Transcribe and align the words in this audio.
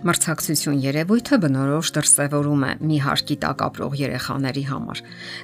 Մրցակցություն 0.00 0.78
երևույթը 0.80 1.36
բնորոշ 1.42 1.88
դրսևորում 1.92 2.62
է 2.64 2.70
մի 2.88 2.98
հարկի 3.04 3.34
տակ 3.42 3.64
ապրող 3.66 3.96
երեխաների 4.00 4.62
համար։ 4.70 5.02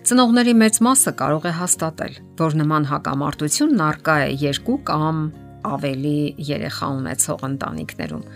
Ծնողների 0.08 0.54
մեծ 0.62 0.78
մասը 0.86 1.12
կարող 1.20 1.48
է 1.50 1.52
հաստատել, 1.58 2.16
որ 2.40 2.56
նման 2.62 2.88
հակամարտությունն 2.88 3.84
արկա 3.88 4.16
է 4.24 4.32
երկու 4.46 4.78
կամ 4.88 5.20
ավելի 5.76 6.16
երեխա 6.48 6.90
ունեցող 6.96 7.46
ընտանիքներում։ 7.52 8.26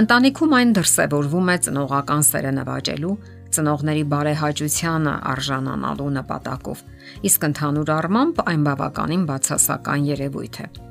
Ընտանիքում 0.00 0.58
այն 0.60 0.76
դրսևորվում 0.80 1.50
է 1.52 1.56
ծնողական 1.68 2.28
սերը 2.30 2.52
նվաճելու, 2.56 3.16
ծնողների 3.52 4.04
բարեհաճությանը 4.16 5.14
արժանանալու 5.34 6.12
նպատակով, 6.20 6.86
իսկ 7.28 7.50
ընդհանուր 7.50 7.98
առմամբ 8.00 8.46
այն 8.48 8.70
բավականին 8.70 9.26
բացասական 9.28 10.08
երևույթ 10.14 10.64
է։ 10.64 10.89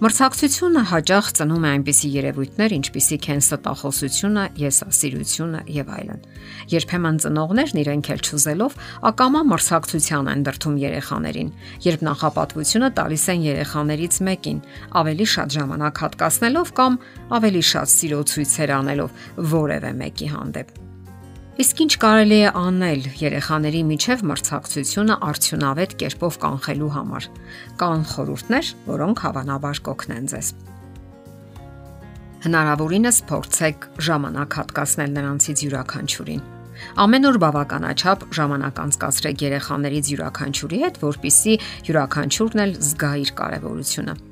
Մրցակցությունը 0.00 0.82
հաճախ 0.88 1.26
ծնում 1.36 1.64
է 1.66 1.70
այնպիսի 1.70 2.08
երևույթներ, 2.14 2.74
ինչպիսիք 2.78 3.26
են 3.34 3.42
ստախոսությունը, 3.44 4.44
եսասիրությունը 4.62 5.60
եւ 5.76 5.90
այլն։ 5.96 6.24
Երբեմն 6.72 7.20
ծնողներն 7.20 7.82
իրենք 7.84 8.10
էլ 8.16 8.24
ճուզելով 8.30 8.78
ակամա 9.12 9.44
մրցակցության 9.52 10.32
են 10.32 10.44
դրթում 10.48 10.80
երեխաներին, 10.88 11.54
երբ 11.84 12.04
նախապատվությունը 12.08 12.92
տալիս 12.96 13.24
են 13.36 13.48
երեխաներից 13.50 14.20
մեկին, 14.24 14.62
ավելի 15.04 15.32
շատ 15.36 15.58
ժամանակ 15.60 16.06
հատկացնելով 16.08 16.76
կամ 16.80 17.02
ավելի 17.36 17.66
շատ 17.76 17.98
սիրո 18.00 18.22
ցույցեր 18.32 18.78
անելով 18.80 19.26
որևէ 19.52 19.98
մեկի 20.00 20.32
հանդեպ։ 20.32 20.89
Իսկ 21.60 21.80
ինչ 21.84 21.94
կարելի 22.00 22.36
է 22.40 22.50
անել 22.56 23.02
երեխաների 23.20 23.80
միջև 23.84 24.22
մրցակցությունը 24.30 25.16
արդյունավետ 25.26 25.90
կերպով 26.00 26.38
կանխելու 26.44 26.88
համար։ 26.94 27.26
Կան 27.82 28.04
խորհուրդներ, 28.12 28.70
որոնք 28.86 29.20
հավանաբար 29.24 29.80
կօգնեն 29.90 30.30
ձեզ։ 30.32 30.48
Հնարավորինս 32.46 33.18
փորձեք 33.28 33.84
ժամանակ 34.08 34.58
հատկացնել 34.60 35.12
նրանցից 35.20 35.64
յուրաքանչյուրին։ 35.66 36.42
Ամեն 37.04 37.28
օր 37.28 37.40
բավականաչափ 37.44 38.26
ժամանակ 38.40 38.82
անցկացրեք 38.86 39.46
երեխաներից 39.50 40.10
յուրաքանչյուրի 40.16 40.82
հետ, 40.86 41.04
որpիսի 41.04 41.60
յուրաքանչյուրն 41.90 42.64
էլ 42.64 42.76
զգա 42.88 43.12
իր 43.20 43.36
կարևորությունը։ 43.44 44.29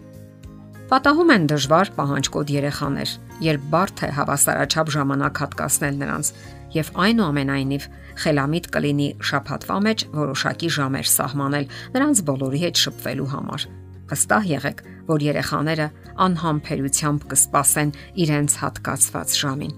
Պատահում 0.89 1.31
են 1.35 1.43
դժվար 1.51 1.89
պահանջկոտ 1.99 2.51
երեխաներ, 2.55 3.11
երբ 3.45 3.65
բարդ 3.73 4.03
է 4.07 4.09
հավասարաչափ 4.17 4.93
ժամանակ 4.95 5.41
հատկացնել 5.43 5.99
նրանց, 6.01 6.31
եւ 6.73 6.91
այնուամենայնիվ 7.05 7.89
խելամիտ 8.23 8.69
կլինի 8.73 9.09
շփաթվա 9.29 9.77
մեջ 9.85 10.05
որոշակի 10.17 10.71
ժամեր 10.79 11.11
սահմանել 11.13 11.69
նրանց 11.93 12.23
բոլորի 12.31 12.61
հետ 12.65 12.81
շփվելու 12.89 13.29
համար։ 13.35 13.67
Վստահ 14.09 14.49
եղեք, 14.49 14.81
որ 15.13 15.25
երեխաները 15.29 15.89
անհամբերությամբ 16.25 17.27
կսպասեն 17.33 17.93
իրենց 18.25 18.57
հատկացված 18.65 19.37
ժամին։ 19.45 19.75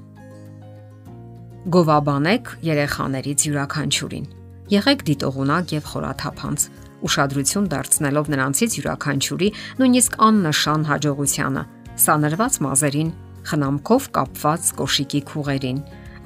Գովաբանեք 1.74 2.52
երեխաներից 2.70 3.48
յուրաքանչյուրին։ 3.50 4.30
Եղեք 4.70 5.02
դիտողունակ 5.10 5.74
եւ 5.74 5.90
խորաթափանց 5.90 6.70
ուշադրություն 7.06 7.68
դարձնելով 7.72 8.30
նրանցից 8.34 8.76
յուրաքանչյուրի 8.80 9.48
նույնիսկ 9.80 10.16
աննշան 10.26 10.82
հաջողությանը, 10.90 11.62
սանրված 12.04 12.58
մազերին, 12.66 13.10
խնամքով 13.50 14.08
կապված 14.16 14.72
կոշիկի 14.80 15.20
քուղերին, 15.30 15.78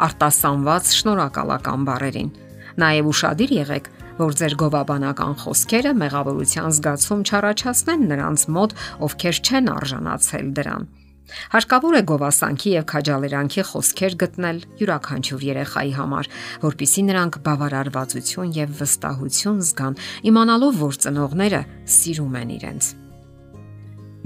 արտասանված 0.05 0.91
շնորհակալական 0.99 1.87
բառերին։ 1.89 2.31
Նաև 2.75 3.11
ուշադիր 3.15 3.55
եղեք, 3.55 3.87
որ 4.19 4.35
ձեր 4.39 4.55
գովաբանական 4.63 5.33
խոսքերը 5.43 5.93
մեղավորության 6.03 6.75
զգացում 6.75 7.25
չառաջացնեն 7.29 8.05
նրանց 8.11 8.45
մոտ, 8.55 8.77
ովքեր 9.07 9.41
չեն 9.45 9.71
արժանացել 9.75 10.53
դրան։ 10.59 10.87
Հարկավոր 11.25 11.97
է 11.97 12.03
գովասանքի 12.09 12.71
եւ 12.75 12.85
քաջալերանքի 12.91 13.63
խոսքեր 13.71 14.17
գտնել 14.21 14.59
յուրաքանչյուր 14.81 15.45
երեխայի 15.49 15.93
համար, 15.99 16.29
որpիսի 16.65 17.05
նրանք 17.09 17.39
բավարարվածություն 17.47 18.51
եւ 18.59 18.75
վստահություն 18.81 19.63
զգան, 19.65 19.97
իմանալով, 20.31 20.75
որ 20.85 20.99
ծնողները 21.05 21.61
սիրում 21.95 22.35
են 22.41 22.51
իրենց։ 22.55 22.91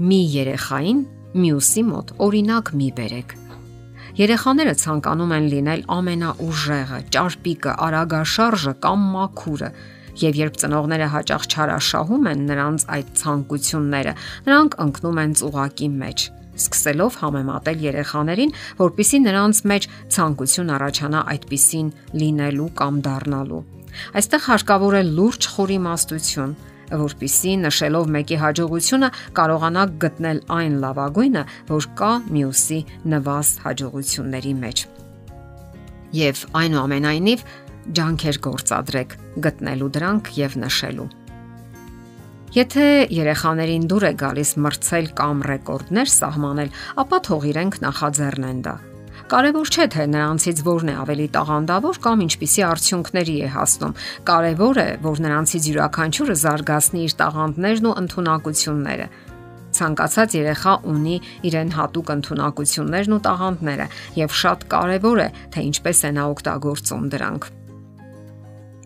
Մի 0.09 0.19
երեխային 0.35 0.99
մյուսի 1.39 1.83
մոտ 1.87 2.11
օրինակ 2.25 2.73
մի 2.79 2.89
բերեք։ 2.99 3.37
Երեխաները 4.19 4.73
ցանկանում 4.79 5.31
են 5.37 5.45
լինել 5.53 5.83
ամենաուժեղը, 5.95 6.99
ճարպիկը, 7.15 7.75
արագաշարժը 7.85 8.73
կամ 8.83 9.05
մաքուրը, 9.13 9.69
եւ 10.19 10.39
երբ 10.39 10.57
ծնողները 10.59 11.07
հաճախ 11.13 11.45
չարաշահում 11.53 12.27
են 12.33 12.43
նրանց 12.49 12.85
այդ 12.97 13.13
ցանկությունները, 13.21 14.13
նրանք 14.49 14.77
ընկնում 14.89 15.23
են 15.23 15.37
ծուղակի 15.39 15.89
մեջ 16.01 16.27
սկսելով 16.59 17.19
համեմատել 17.23 17.83
երեխաներին, 17.89 18.55
որpիսի 18.79 19.19
նրանց 19.25 19.61
մեջ 19.71 19.87
ցանկություն 20.15 20.73
առաջանա 20.77 21.21
այդպիսին 21.33 21.91
լինելու 22.19 22.69
կամ 22.79 23.03
դառնալու։ 23.09 23.61
Այստեղ 24.19 24.43
հարկավոր 24.49 24.97
է 24.99 25.03
լուրջ 25.09 25.47
խորիմաստություն, 25.55 26.53
որpիսի 26.89 27.53
նշելով 27.63 28.09
մեկի 28.15 28.37
հաջողությունը 28.43 29.09
կարողանաք 29.37 29.95
գտնել 30.03 30.39
այն 30.57 30.77
լավագույնը, 30.83 31.43
որ 31.69 31.87
կա 31.99 32.11
մյուսի 32.33 32.79
նվազ 33.13 33.51
հաջողությունների 33.65 34.53
մեջ։ 34.63 34.85
Եվ 36.19 36.43
այնուամենայնիվ 36.63 37.45
ջանքեր 37.99 38.39
գործադրեք 38.49 39.17
գտնելու 39.45 39.93
դրանք 39.99 40.33
եւ 40.39 40.57
նշելու։ 40.65 41.09
Եթե 42.49 42.83
երեխաներին 43.13 43.83
դուր 43.85 44.03
է 44.07 44.09
գալիս 44.17 44.51
մրցել 44.65 45.07
կամ 45.19 45.41
ռեկորդներ 45.45 46.07
սահմանել, 46.09 46.71
ապա 47.03 47.17
թող 47.27 47.43
իրենք 47.45 47.75
նախաձեռնեն 47.83 48.63
դա։ 48.65 48.73
Կարևոր 49.29 49.69
չէ 49.69 49.85
թե 49.93 50.05
նրանցից 50.09 50.63
որն 50.65 50.89
է 50.89 50.95
ավելի 51.03 51.27
տաղանդավոր 51.35 51.99
կամ 52.01 52.23
ինչպիսի 52.25 52.65
արդյունքների 52.65 53.35
է 53.45 53.51
հասնում։ 53.53 53.93
Կարևոր 54.31 54.81
է, 54.81 54.87
որ 55.05 55.21
նրանցից 55.29 55.69
յուրաքանչյուրը 55.69 56.37
զարգացնի 56.41 57.05
իր 57.05 57.13
տաղանդներն 57.21 57.89
ու 57.89 57.93
ընտունակությունները։ 58.01 59.07
Ցանկացած 59.69 60.37
երեխա 60.39 60.73
ունի 60.89 61.17
իրեն 61.45 61.73
հատուկ 61.77 62.13
ընտունակություններն 62.17 63.13
ու 63.13 63.23
տաղանդները, 63.29 63.89
եւ 64.25 64.37
շատ 64.41 64.67
կարևոր 64.73 65.21
է, 65.21 65.29
թե 65.53 65.69
ինչպես 65.69 66.05
է 66.09 66.13
նա 66.17 66.29
օգտագործում 66.33 67.09
դրանք։ 67.13 67.51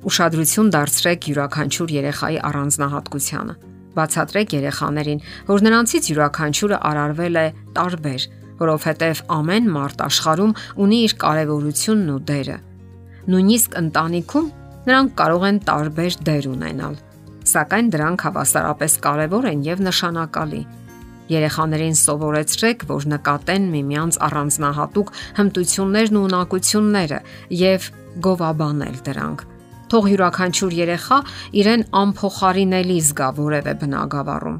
Ուշադրություն 0.03 0.69
դարձրեք 0.73 1.25
յուրաքանչյուր 1.29 1.91
երեխայի 1.95 2.39
առանձնահատկությանը։ 2.43 3.53
Բացատրեք 3.93 4.55
երեխաներին, 4.57 5.21
որ 5.47 5.63
նրանցից 5.63 6.09
յուրաքանչյուրը 6.11 6.79
արարվել 6.89 7.39
է 7.39 7.45
տարբեր, 7.77 8.25
որովհետև 8.63 9.21
ամեն 9.37 9.69
մարդ 9.77 10.03
աշխարհում 10.07 10.55
ունի 10.83 10.99
իր 11.07 11.13
կարևորությունն 11.23 12.11
ու 12.13 12.19
դերը։ 12.33 12.57
Նույնիսկ 13.31 13.77
ընտանիքում 13.83 14.49
նրանք 14.89 15.15
կարող 15.23 15.45
են 15.47 15.61
տարբեր 15.71 16.19
դեր 16.27 16.49
ունենալ, 16.51 16.95
սակայն 17.53 17.93
դրանք 17.95 18.25
հավասարապես 18.27 18.97
կարևոր 19.07 19.49
են 19.53 19.63
եւ 19.69 19.85
նշանակալի։ 19.87 20.61
Երեխաներին 21.31 21.97
սովորեցրեք, 22.03 22.83
որ 22.91 23.07
նկատեն 23.13 23.71
միմյանց 23.77 24.19
առանձնահատուկ 24.27 25.15
հմտություններն 25.39 26.19
ու 26.19 26.25
ունակությունները 26.27 27.23
եւ 27.63 27.89
գովաբանել 28.27 29.01
դրանք 29.07 29.47
թող 29.93 30.07
յուրաքանչյուր 30.09 30.75
երեխա 30.81 31.17
իրեն 31.61 31.83
անփոխարինելի 32.01 32.95
զգա 33.07 33.27
որևէ 33.37 33.73
բնագավառում։ 33.83 34.55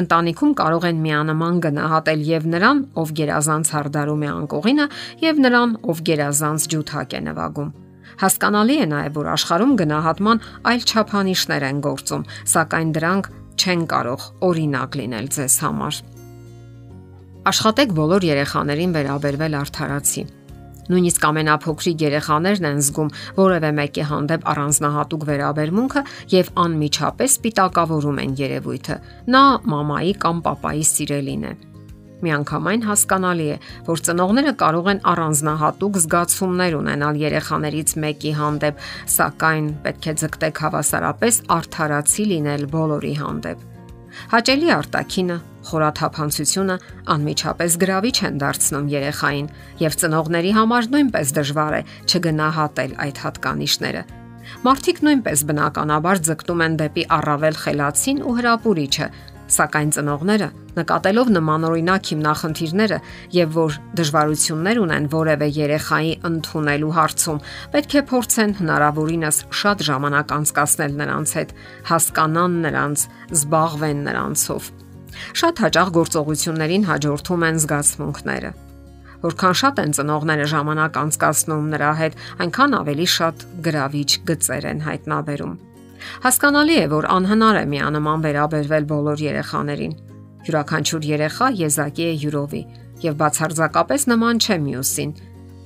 Ընտանիքում 0.00 0.52
կարող 0.58 0.84
են 0.88 1.02
միանման 1.04 1.58
գնահատել 1.64 2.22
եւ 2.28 2.46
նրան, 2.54 2.78
ով 2.98 3.10
գերազանց 3.20 3.72
հարդարում 3.74 4.24
է 4.24 4.30
անկողինը, 4.34 4.86
եւ 5.22 5.42
նրան, 5.44 5.74
ով 5.92 6.00
գերազանց 6.08 6.66
ջութակ 6.72 7.14
է 7.14 7.20
նվագում։ 7.28 7.68
Հասկանալի 8.24 8.76
է 8.80 8.86
նաև, 8.94 9.14
որ 9.20 9.28
աշխարհում 9.34 9.76
գնահատման 9.84 10.42
այլ 10.72 10.86
չափանիշներ 10.88 11.66
են 11.68 11.82
գործում, 11.84 12.26
սակայն 12.54 12.94
դրանք 12.96 13.28
չեն 13.54 13.82
կարող 13.92 14.26
օրինակ 14.48 14.98
լինել 15.04 15.28
ձեզ 15.36 15.58
համար։ 15.64 16.00
Աշխատեք 17.54 17.94
բոլոր 17.98 18.26
երեխաներին 18.34 18.96
վերաբերվել 18.98 19.58
արդարացի 19.60 20.24
Նույնիսկ 20.90 21.26
ամենափոքրիկ 21.28 22.04
երեխաներն 22.04 22.68
են 22.70 22.80
զգում 22.84 23.12
որևէ 23.38 23.70
մեկի 23.78 24.06
հանդեպ 24.10 24.48
առանձնահատուկ 24.52 25.26
վերաբերմունքը 25.30 26.02
եւ 26.34 26.50
անմիջապես 26.64 27.36
պիտակավորում 27.44 28.18
են 28.24 28.34
երևույթը։ 28.44 28.96
Նա 29.34 29.44
մամայի 29.74 30.14
կամ 30.24 30.42
papayi 30.44 30.84
սիրելին 30.94 31.44
է։ 31.44 31.54
Միանգամայն 32.24 32.84
հասկանալի 32.88 33.46
է, 33.52 33.56
որ 33.84 34.02
ծնողները 34.06 34.52
կարող 34.60 34.86
են 34.94 35.00
առանձնահատուկ 35.12 35.98
զգացումներ 36.04 36.76
ունենալ 36.78 37.20
երեխաներից 37.20 37.94
մեկի 38.04 38.32
հանդեպ, 38.38 38.80
սակայն 39.18 39.68
պետք 39.84 40.08
է 40.08 40.16
ձգտեք 40.24 40.64
հավասարապես 40.64 41.40
արդարացի 41.58 42.28
լինել 42.32 42.68
բոլորի 42.72 43.14
հանդեպ 43.20 43.70
Հաճելի 44.30 44.70
արտակինը, 44.74 45.36
խորաթափանցությունը 45.74 46.76
անմիջապես 47.14 47.78
գրավիչ 47.84 48.16
են 48.30 48.40
դարձնում 48.44 48.90
երեխային, 48.94 49.48
եւ 49.84 49.98
ծնողների 50.00 50.52
համար 50.58 50.90
նույնպես 50.94 51.34
դժվար 51.38 51.74
է 51.74 51.82
չգնահատել 52.08 52.98
այդ 53.04 53.22
հատկանիշները։ 53.24 54.02
Մարդիկ 54.64 54.98
նույնպես 55.04 55.44
բնականաբար 55.50 56.18
ձգտում 56.28 56.64
են 56.64 56.74
դեպի 56.80 57.04
առավել 57.18 57.56
խելացին 57.64 58.18
ու 58.24 58.34
հրապուրիչը, 58.38 59.06
Սակայն 59.44 59.90
ծնողները, 59.92 60.46
նկատելով 60.78 61.30
նմանօրինակ 61.34 62.10
հիմնախնդիրները 62.10 62.98
եւ 63.36 63.50
որ 63.56 63.74
դժվարություններ 64.00 64.80
ունեն 64.80 65.08
որևէ 65.12 65.48
երեխայի 65.58 66.14
ընդունելու 66.30 66.94
հարցում, 66.98 67.42
պետք 67.74 67.96
է 68.00 68.02
փորձեն 68.12 68.54
հնարավորինս 68.60 69.42
շատ 69.60 69.84
ժամանակ 69.90 70.32
անցկасնել 70.38 70.96
նրանց 71.02 71.36
հետ, 71.40 71.52
հասկանան 71.92 72.56
նրանց, 72.64 73.04
զբաղվեն 73.36 74.02
նրանցով։ 74.08 74.72
Շատ 75.40 75.62
հաճախ 75.64 75.90
գործողություններին 75.98 76.86
հաջորդում 76.90 77.44
են 77.48 77.60
զգացմունքները։ 77.64 78.50
Որքան 79.24 79.54
շատ 79.60 79.78
են 79.80 79.94
ծնողները 79.96 80.46
ժամանակ 80.52 80.96
անցկасնում 81.00 81.68
նրա 81.74 81.92
հետ, 82.00 82.16
այնքան 82.44 82.74
ավելի 82.80 83.06
շատ 83.14 83.44
գրավիչ 83.64 84.10
գծեր 84.28 84.64
են 84.70 84.82
հայտնաբերում։ 84.84 85.54
Հասկանալի 86.24 86.76
է, 86.76 86.86
որ 86.92 87.06
անհնար 87.14 87.58
է 87.60 87.64
միանման 87.72 88.24
վերաբերվել 88.24 88.88
բոլոր 88.92 89.22
երեխաներին։ 89.24 89.94
Յուրաքանչյուր 90.44 91.06
երեխա 91.08 91.46
եզակի 91.64 92.04
է 92.04 92.16
յուրովի 92.24 92.62
եւ 93.04 93.16
բացարձակապես 93.20 94.04
նման 94.12 94.40
չէ 94.44 94.56
մյուսին, 94.64 95.14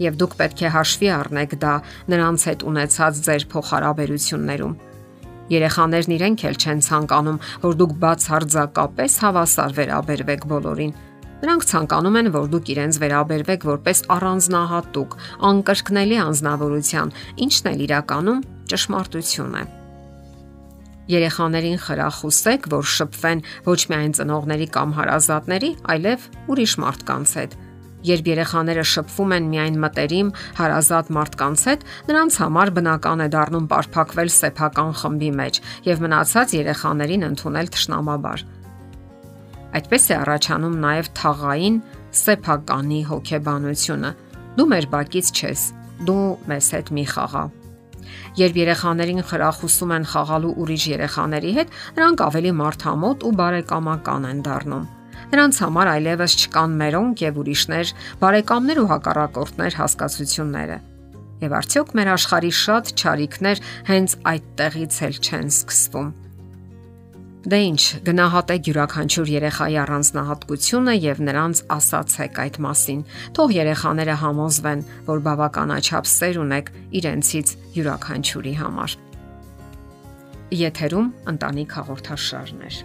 եւ 0.02 0.18
դուք 0.22 0.36
պետք 0.38 0.62
է 0.62 0.70
հաշվի 0.74 1.08
առնեք 1.18 1.54
դա 1.62 1.74
նրանց 2.14 2.44
հետ 2.48 2.64
ունեցած 2.70 3.22
ձեր 3.26 3.46
փոխհարաբերություններում։ 3.52 4.76
Երեխաներն 5.48 6.14
իրենք 6.18 6.42
էլ 6.48 6.56
չեն 6.60 6.80
ցանկանում, 6.84 7.38
որ 7.62 7.76
դուք 7.80 7.92
բացարձակապես 8.02 9.14
հավասար 9.22 9.76
վերաբերվեք 9.78 10.42
բոլորին։ 10.52 10.92
Նրանք 11.38 11.64
ցանկանում 11.70 12.18
են, 12.18 12.28
որ 12.34 12.46
դուք 12.52 12.70
իրենց 12.74 12.98
վերաբերվեք 12.98 13.66
որպես 13.68 13.98
առանձնահատուկ, 14.18 15.16
անկրկնելի 15.48 16.16
անznավորության, 16.24 17.12
ինչն 17.46 17.68
էլ 17.72 17.84
իրականում 17.88 18.40
ճշմարտություն 18.72 19.54
է։ 19.56 19.62
Երեխաներին 21.08 21.78
խրախուսեք, 21.86 22.68
որ 22.74 22.90
շփվեն 22.98 23.40
ոչ 23.64 23.80
միայն 23.88 24.12
ծնողների 24.18 24.68
կամ 24.74 24.90
հարազատների, 24.98 25.70
այլև 25.94 26.26
ուրիշ 26.52 26.74
մարդկանց 26.84 27.32
հետ։ 27.38 27.56
Երբ 28.06 28.28
երեխաները 28.30 28.84
շփվում 28.86 29.34
են 29.34 29.48
միայն 29.52 29.78
մտերիմ, 29.82 30.28
հարազատ 30.58 31.10
մարդկանց 31.16 31.64
հետ, 31.68 31.84
նրանց 32.08 32.38
համար 32.42 32.72
բնական 32.78 33.24
է 33.24 33.28
դառնում 33.34 33.66
պարփակվել 33.72 34.30
սեփական 34.38 34.92
խմբի 35.02 35.30
մեջ 35.42 35.60
եւ 35.88 36.02
մնացած 36.06 36.54
երեխաներին 36.58 37.28
ընդունել 37.28 37.70
ճշնամաբար։ 37.74 38.44
Այդպես 39.78 40.04
է 40.08 40.18
առաջանում 40.22 40.76
նաև 40.86 41.12
թաղային 41.18 41.78
սեփականի 42.22 43.00
հոգեբանությունը։ 43.12 44.12
Դու 44.58 44.68
մեր 44.72 44.90
բակից 44.94 45.32
չես, 45.38 45.64
դու 46.08 46.26
մեզ 46.48 46.74
հետ 46.78 46.94
մի 46.98 47.04
խաղա 47.12 47.44
Երբ 48.38 48.58
երեխաներին 48.60 49.24
խրախուսում 49.28 49.94
են 49.96 50.06
խաղալու 50.12 50.52
ուրիշ 50.62 50.84
երեխաների 50.92 51.52
հետ, 51.58 51.74
նրանք 51.98 52.22
ավելի 52.28 52.52
մարդամոտ 52.60 53.26
ու 53.28 53.34
բարեկամական 53.40 54.28
են 54.30 54.42
դառնում։ 54.46 54.86
Նրանց 55.28 55.58
համար 55.60 55.88
այլևս 55.92 56.34
չկան 56.38 56.76
մերոնք 56.80 57.22
եւ 57.26 57.40
ուրիշներ, 57.42 57.90
բարեկամներ 58.22 58.78
ու 58.80 58.86
հակառակորդներ 58.92 59.74
հասկացությունները։ 59.78 60.78
Եվ 61.38 61.52
արդյոք 61.58 61.92
մեր 61.98 62.08
աշխարհի 62.14 62.52
շատ 62.58 62.94
ճարիքներ 63.02 63.60
հենց 63.90 64.16
այդտեղից 64.32 64.96
էլ 65.08 65.20
չեն 65.28 65.52
սկսվում։ 65.52 66.08
Դե 67.48 67.58
ինչ, 67.68 67.82
գնահատեք 68.08 68.66
յուրաքանչյուր 68.68 69.30
երեխայի 69.32 69.76
առանձնահատկությունը 69.84 70.94
եւ 70.98 71.22
նրանց 71.28 71.62
ասացեք 71.76 72.40
այդ 72.44 72.58
մասին։ 72.66 73.04
Թող 73.38 73.54
երեխաները 73.56 74.16
համոզվեն, 74.24 74.84
որ 75.08 75.24
բավականաչափ 75.28 76.12
սեր 76.18 76.42
ունեք 76.44 76.70
իրենցից 76.98 77.56
յուրաքանչյուրի 77.78 78.54
համար։ 78.58 79.00
Եթերում 80.66 81.10
ընտանիք 81.36 81.74
հաղորդաշարներ։ 81.78 82.84